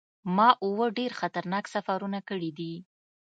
ما 0.35 0.49
اووه 0.63 0.87
ډیر 0.97 1.11
خطرناک 1.19 1.65
سفرونه 1.75 2.19
کړي 2.29 2.51
دي. 2.57 2.73